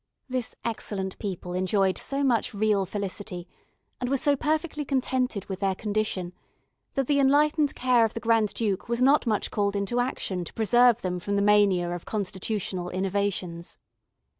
[0.27, 3.47] This excellent people enjoyed so much real felicity,
[3.99, 6.33] and were so perfectly contented with their condition,
[6.95, 10.53] that the enlightened care of the Grand Duke was not much called into action to
[10.55, 13.77] preserve them from the mania of constitutional innovations.